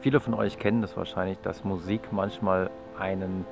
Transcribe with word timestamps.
Viele 0.00 0.20
von 0.20 0.34
euch 0.34 0.58
kennen 0.58 0.82
das 0.82 0.96
wahrscheinlich, 0.96 1.38
dass 1.42 1.64
Musik 1.64 2.12
manchmal 2.12 2.70
einen 2.98 3.46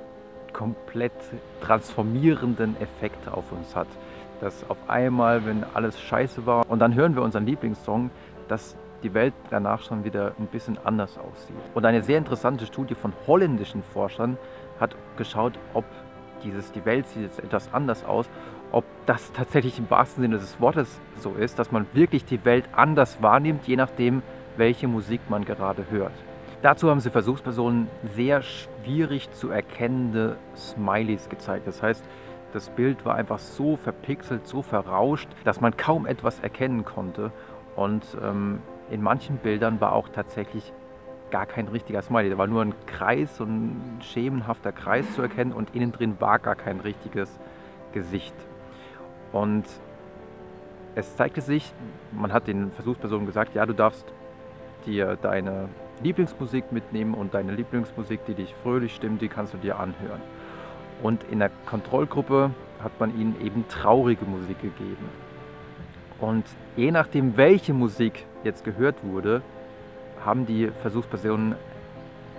komplett 0.53 1.13
transformierenden 1.61 2.75
Effekt 2.81 3.27
auf 3.29 3.51
uns 3.51 3.75
hat. 3.75 3.87
Dass 4.41 4.69
auf 4.69 4.77
einmal, 4.87 5.45
wenn 5.45 5.63
alles 5.73 5.99
scheiße 5.99 6.45
war 6.45 6.69
und 6.69 6.79
dann 6.79 6.95
hören 6.95 7.15
wir 7.15 7.21
unseren 7.21 7.45
Lieblingssong, 7.45 8.09
dass 8.47 8.75
die 9.03 9.13
Welt 9.13 9.33
danach 9.49 9.81
schon 9.81 10.03
wieder 10.03 10.33
ein 10.39 10.47
bisschen 10.47 10.77
anders 10.83 11.17
aussieht. 11.17 11.55
Und 11.73 11.85
eine 11.85 12.03
sehr 12.03 12.17
interessante 12.17 12.65
Studie 12.65 12.95
von 12.95 13.13
holländischen 13.27 13.81
Forschern 13.81 14.37
hat 14.79 14.95
geschaut, 15.17 15.53
ob 15.73 15.85
dieses, 16.43 16.71
die 16.71 16.85
Welt 16.85 17.07
sieht 17.07 17.23
jetzt 17.23 17.39
etwas 17.39 17.73
anders 17.73 18.03
aus, 18.03 18.29
ob 18.71 18.83
das 19.05 19.31
tatsächlich 19.33 19.77
im 19.79 19.89
wahrsten 19.89 20.23
Sinne 20.23 20.37
des 20.37 20.59
Wortes 20.59 20.99
so 21.17 21.33
ist, 21.33 21.59
dass 21.59 21.71
man 21.71 21.85
wirklich 21.93 22.25
die 22.25 22.43
Welt 22.45 22.65
anders 22.71 23.21
wahrnimmt, 23.21 23.67
je 23.67 23.75
nachdem, 23.75 24.21
welche 24.57 24.87
Musik 24.87 25.21
man 25.29 25.45
gerade 25.45 25.85
hört. 25.89 26.13
Dazu 26.61 26.91
haben 26.91 26.99
sie 26.99 27.09
Versuchspersonen 27.09 27.87
sehr 28.15 28.43
schwierig 28.43 29.31
zu 29.31 29.49
erkennende 29.49 30.37
Smileys 30.55 31.27
gezeigt. 31.27 31.65
Das 31.65 31.81
heißt, 31.81 32.03
das 32.53 32.69
Bild 32.69 33.03
war 33.03 33.15
einfach 33.15 33.39
so 33.39 33.77
verpixelt, 33.77 34.45
so 34.45 34.61
verrauscht, 34.61 35.27
dass 35.43 35.59
man 35.59 35.75
kaum 35.75 36.05
etwas 36.05 36.39
erkennen 36.39 36.85
konnte. 36.85 37.31
Und 37.75 38.05
ähm, 38.21 38.59
in 38.91 39.01
manchen 39.01 39.37
Bildern 39.37 39.81
war 39.81 39.93
auch 39.93 40.09
tatsächlich 40.09 40.71
gar 41.31 41.47
kein 41.47 41.67
richtiger 41.67 42.01
Smiley. 42.03 42.29
Da 42.29 42.37
war 42.37 42.45
nur 42.45 42.61
ein 42.61 42.75
Kreis, 42.85 43.37
so 43.37 43.45
ein 43.45 43.99
schemenhafter 44.01 44.71
Kreis 44.71 45.15
zu 45.15 45.23
erkennen 45.23 45.53
und 45.53 45.73
innen 45.73 45.91
drin 45.91 46.17
war 46.19 46.37
gar 46.37 46.55
kein 46.55 46.79
richtiges 46.81 47.39
Gesicht. 47.91 48.35
Und 49.31 49.65
es 50.93 51.15
zeigte 51.15 51.41
sich, 51.41 51.73
man 52.11 52.33
hat 52.33 52.47
den 52.47 52.71
Versuchspersonen 52.73 53.25
gesagt, 53.25 53.55
ja, 53.55 53.65
du 53.65 53.73
darfst 53.73 54.05
dir 54.85 55.17
deine 55.21 55.69
Lieblingsmusik 56.03 56.71
mitnehmen 56.71 57.13
und 57.13 57.33
deine 57.33 57.53
Lieblingsmusik, 57.53 58.25
die 58.25 58.33
dich 58.33 58.53
fröhlich 58.63 58.95
stimmt, 58.95 59.21
die 59.21 59.27
kannst 59.27 59.53
du 59.53 59.57
dir 59.57 59.79
anhören. 59.79 60.21
Und 61.03 61.23
in 61.23 61.39
der 61.39 61.51
Kontrollgruppe 61.65 62.51
hat 62.83 62.99
man 62.99 63.19
ihnen 63.19 63.39
eben 63.41 63.67
traurige 63.67 64.25
Musik 64.25 64.61
gegeben. 64.61 65.09
Und 66.19 66.45
je 66.75 66.91
nachdem, 66.91 67.37
welche 67.37 67.73
Musik 67.73 68.25
jetzt 68.43 68.63
gehört 68.63 69.03
wurde, 69.03 69.41
haben 70.23 70.45
die 70.45 70.67
Versuchspersonen 70.81 71.55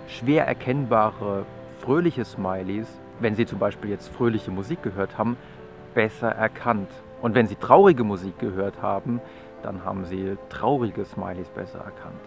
schwer 0.07 0.47
erkennbare 0.47 1.45
fröhliche 1.81 2.23
Smileys, 2.23 2.87
wenn 3.19 3.35
sie 3.35 3.45
zum 3.45 3.59
Beispiel 3.59 3.89
jetzt 3.89 4.07
fröhliche 4.07 4.51
Musik 4.51 4.81
gehört 4.83 5.17
haben, 5.17 5.37
besser 5.93 6.29
erkannt. 6.29 6.89
Und 7.21 7.35
wenn 7.35 7.47
sie 7.47 7.55
traurige 7.55 8.03
Musik 8.03 8.39
gehört 8.39 8.81
haben, 8.81 9.21
dann 9.63 9.83
haben 9.83 10.05
sie 10.05 10.37
traurige 10.49 11.05
Smileys 11.05 11.49
besser 11.49 11.79
erkannt. 11.79 12.19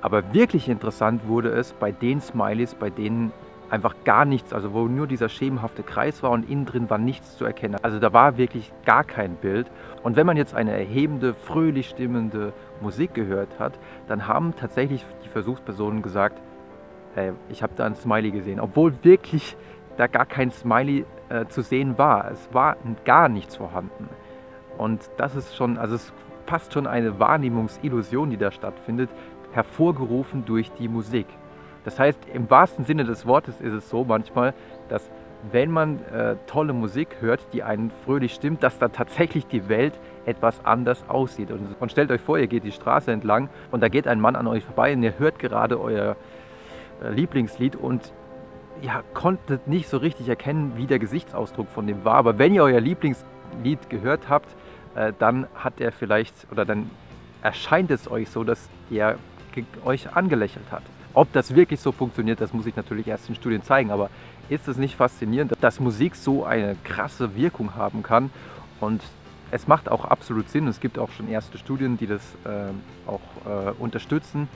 Aber 0.00 0.32
wirklich 0.32 0.68
interessant 0.68 1.26
wurde 1.26 1.50
es 1.50 1.72
bei 1.72 1.92
den 1.92 2.20
Smileys, 2.20 2.74
bei 2.74 2.90
denen 2.90 3.32
einfach 3.70 3.94
gar 4.04 4.24
nichts, 4.24 4.52
also 4.52 4.72
wo 4.72 4.86
nur 4.86 5.06
dieser 5.06 5.28
schemenhafte 5.28 5.82
Kreis 5.82 6.22
war 6.22 6.30
und 6.30 6.48
innen 6.48 6.64
drin 6.64 6.88
war 6.88 6.98
nichts 6.98 7.36
zu 7.36 7.44
erkennen. 7.44 7.76
Also 7.82 7.98
da 7.98 8.12
war 8.12 8.38
wirklich 8.38 8.72
gar 8.84 9.04
kein 9.04 9.34
Bild. 9.36 9.70
Und 10.02 10.16
wenn 10.16 10.26
man 10.26 10.36
jetzt 10.36 10.54
eine 10.54 10.72
erhebende, 10.72 11.34
fröhlich 11.34 11.88
stimmende 11.88 12.52
Musik 12.80 13.14
gehört 13.14 13.58
hat, 13.58 13.78
dann 14.06 14.26
haben 14.26 14.54
tatsächlich 14.56 15.04
die 15.24 15.28
Versuchspersonen 15.28 16.02
gesagt, 16.02 16.40
hey, 17.14 17.32
ich 17.48 17.62
habe 17.62 17.72
da 17.76 17.84
ein 17.84 17.94
Smiley 17.94 18.30
gesehen, 18.30 18.60
obwohl 18.60 18.92
wirklich 19.02 19.56
da 19.96 20.06
gar 20.06 20.26
kein 20.26 20.50
Smiley 20.50 21.04
äh, 21.28 21.46
zu 21.46 21.62
sehen 21.62 21.98
war. 21.98 22.30
Es 22.30 22.48
war 22.52 22.76
gar 23.04 23.28
nichts 23.28 23.56
vorhanden. 23.56 24.08
Und 24.78 25.10
das 25.16 25.34
ist 25.34 25.56
schon, 25.56 25.76
also 25.76 25.96
es 25.96 26.12
passt 26.46 26.72
schon 26.72 26.86
eine 26.86 27.18
Wahrnehmungsillusion, 27.18 28.30
die 28.30 28.36
da 28.36 28.50
stattfindet, 28.50 29.10
hervorgerufen 29.58 30.44
durch 30.44 30.70
die 30.78 30.86
Musik. 30.86 31.26
Das 31.84 31.98
heißt, 31.98 32.20
im 32.32 32.48
wahrsten 32.48 32.84
Sinne 32.84 33.04
des 33.04 33.26
Wortes 33.26 33.60
ist 33.60 33.72
es 33.72 33.90
so 33.90 34.04
manchmal, 34.04 34.54
dass 34.88 35.10
wenn 35.50 35.72
man 35.72 36.00
äh, 36.12 36.36
tolle 36.46 36.72
Musik 36.72 37.08
hört, 37.20 37.40
die 37.52 37.64
einen 37.64 37.90
fröhlich 38.04 38.34
stimmt, 38.34 38.62
dass 38.62 38.78
da 38.78 38.88
tatsächlich 38.88 39.46
die 39.46 39.68
Welt 39.68 39.94
etwas 40.26 40.64
anders 40.64 41.04
aussieht. 41.08 41.50
Und, 41.50 41.74
und, 41.80 41.90
stellt 41.90 42.12
euch 42.12 42.20
vor, 42.20 42.38
ihr 42.38 42.46
geht 42.46 42.62
die 42.62 42.72
Straße 42.72 43.10
entlang 43.10 43.48
und 43.72 43.80
da 43.82 43.88
geht 43.88 44.06
ein 44.06 44.20
Mann 44.20 44.36
an 44.36 44.46
euch 44.46 44.64
vorbei 44.64 44.92
und 44.92 45.02
ihr 45.02 45.18
hört 45.18 45.40
gerade 45.40 45.80
euer 45.80 46.16
äh, 47.02 47.10
Lieblingslied 47.10 47.74
und 47.74 48.12
ihr 48.80 49.02
konntet 49.12 49.66
nicht 49.66 49.88
so 49.88 49.96
richtig 49.96 50.28
erkennen, 50.28 50.74
wie 50.76 50.86
der 50.86 51.00
Gesichtsausdruck 51.00 51.68
von 51.68 51.86
dem 51.86 52.04
war. 52.04 52.14
Aber 52.14 52.38
wenn 52.38 52.54
ihr 52.54 52.62
euer 52.62 52.80
Lieblingslied 52.80 53.90
gehört 53.90 54.28
habt, 54.28 54.54
äh, 54.94 55.12
dann 55.18 55.48
hat 55.54 55.80
er 55.80 55.90
vielleicht 55.90 56.34
oder 56.52 56.64
dann 56.64 56.90
erscheint 57.42 57.90
es 57.90 58.10
euch 58.10 58.30
so, 58.30 58.44
dass 58.44 58.68
er 58.90 59.16
euch 59.84 60.14
angelächelt 60.14 60.70
hat. 60.70 60.82
Ob 61.14 61.32
das 61.32 61.54
wirklich 61.54 61.80
so 61.80 61.92
funktioniert, 61.92 62.40
das 62.40 62.52
muss 62.52 62.66
ich 62.66 62.76
natürlich 62.76 63.06
erst 63.06 63.28
in 63.28 63.34
Studien 63.34 63.62
zeigen, 63.62 63.90
aber 63.90 64.10
ist 64.48 64.68
es 64.68 64.76
nicht 64.76 64.96
faszinierend, 64.96 65.52
dass 65.60 65.80
Musik 65.80 66.14
so 66.14 66.44
eine 66.44 66.76
krasse 66.84 67.34
Wirkung 67.36 67.74
haben 67.74 68.02
kann? 68.02 68.30
Und 68.80 69.02
es 69.50 69.66
macht 69.66 69.88
auch 69.90 70.04
absolut 70.04 70.48
Sinn. 70.48 70.66
Es 70.68 70.80
gibt 70.80 70.98
auch 70.98 71.10
schon 71.10 71.28
erste 71.28 71.58
Studien, 71.58 71.96
die 71.96 72.06
das 72.06 72.22
äh, 72.44 73.08
auch 73.08 73.20
äh, 73.46 73.70
unterstützen, 73.78 74.48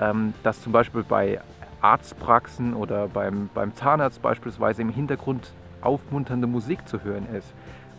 ähm, 0.00 0.34
dass 0.42 0.62
zum 0.62 0.72
Beispiel 0.72 1.02
bei 1.02 1.40
Arztpraxen 1.80 2.74
oder 2.74 3.08
beim, 3.08 3.50
beim 3.54 3.74
Zahnarzt 3.74 4.22
beispielsweise 4.22 4.82
im 4.82 4.90
Hintergrund 4.90 5.52
aufmunternde 5.80 6.46
Musik 6.46 6.88
zu 6.88 7.02
hören 7.04 7.26
ist, 7.34 7.52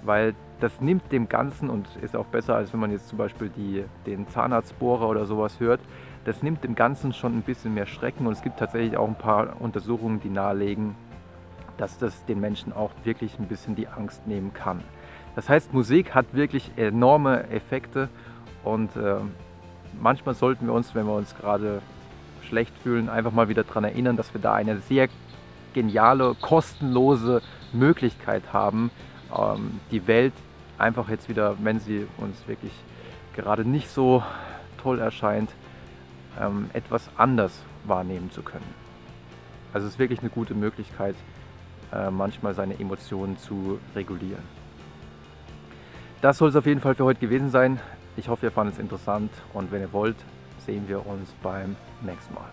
weil 0.03 0.33
das 0.59 0.81
nimmt 0.81 1.11
dem 1.11 1.29
Ganzen 1.29 1.69
und 1.69 1.87
ist 2.01 2.15
auch 2.15 2.25
besser, 2.25 2.55
als 2.55 2.73
wenn 2.73 2.79
man 2.81 2.91
jetzt 2.91 3.07
zum 3.07 3.17
Beispiel 3.17 3.49
die, 3.55 3.85
den 4.05 4.27
Zahnarztbohrer 4.27 5.07
oder 5.07 5.25
sowas 5.25 5.59
hört, 5.59 5.79
das 6.29 6.43
nimmt 6.43 6.63
dem 6.63 6.75
Ganzen 6.75 7.11
schon 7.11 7.39
ein 7.39 7.41
bisschen 7.41 7.73
mehr 7.73 7.87
Schrecken 7.87 8.27
und 8.27 8.33
es 8.33 8.43
gibt 8.43 8.59
tatsächlich 8.59 8.95
auch 8.95 9.07
ein 9.07 9.15
paar 9.15 9.59
Untersuchungen, 9.59 10.21
die 10.21 10.29
nahelegen, 10.29 10.95
dass 11.77 11.97
das 11.97 12.23
den 12.25 12.39
Menschen 12.39 12.71
auch 12.71 12.91
wirklich 13.03 13.39
ein 13.39 13.47
bisschen 13.47 13.75
die 13.75 13.87
Angst 13.87 14.27
nehmen 14.27 14.53
kann. 14.53 14.83
Das 15.35 15.49
heißt, 15.49 15.73
Musik 15.73 16.13
hat 16.13 16.35
wirklich 16.35 16.69
enorme 16.75 17.49
Effekte 17.49 18.09
und 18.63 18.95
äh, 18.95 19.15
manchmal 19.99 20.35
sollten 20.35 20.67
wir 20.67 20.73
uns, 20.73 20.93
wenn 20.93 21.07
wir 21.07 21.15
uns 21.15 21.35
gerade 21.35 21.81
schlecht 22.47 22.77
fühlen, 22.77 23.09
einfach 23.09 23.31
mal 23.31 23.49
wieder 23.49 23.63
daran 23.63 23.85
erinnern, 23.85 24.15
dass 24.15 24.31
wir 24.31 24.39
da 24.39 24.53
eine 24.53 24.77
sehr 24.81 25.09
geniale, 25.73 26.35
kostenlose 26.39 27.41
Möglichkeit 27.73 28.53
haben, 28.53 28.91
ähm, 29.35 29.79
die 29.89 30.05
Welt 30.05 30.33
einfach 30.77 31.09
jetzt 31.09 31.27
wieder, 31.27 31.55
wenn 31.63 31.79
sie 31.79 32.05
uns 32.17 32.47
wirklich 32.47 32.73
gerade 33.35 33.65
nicht 33.65 33.89
so 33.89 34.21
toll 34.77 34.99
erscheint, 34.99 35.49
ähm, 36.39 36.69
etwas 36.73 37.09
anders 37.17 37.63
wahrnehmen 37.85 38.31
zu 38.31 38.41
können. 38.41 38.73
Also 39.73 39.87
es 39.87 39.93
ist 39.93 39.99
wirklich 39.99 40.19
eine 40.19 40.29
gute 40.29 40.53
Möglichkeit, 40.53 41.15
äh, 41.93 42.09
manchmal 42.09 42.53
seine 42.53 42.79
Emotionen 42.79 43.37
zu 43.37 43.79
regulieren. 43.95 44.43
Das 46.21 46.37
soll 46.37 46.49
es 46.49 46.55
auf 46.55 46.65
jeden 46.65 46.81
Fall 46.81 46.95
für 46.95 47.05
heute 47.05 47.19
gewesen 47.19 47.49
sein. 47.49 47.79
Ich 48.17 48.27
hoffe, 48.27 48.47
ihr 48.47 48.51
fandet 48.51 48.75
es 48.75 48.79
interessant 48.79 49.31
und 49.53 49.71
wenn 49.71 49.81
ihr 49.81 49.93
wollt, 49.93 50.17
sehen 50.65 50.87
wir 50.87 51.05
uns 51.05 51.31
beim 51.41 51.75
nächsten 52.01 52.33
Mal. 52.33 52.49